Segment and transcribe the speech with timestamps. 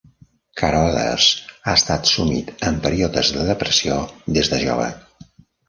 [0.61, 1.27] Carothers
[1.65, 4.01] ha estat sumit en períodes de depressió
[4.39, 4.93] des de jove.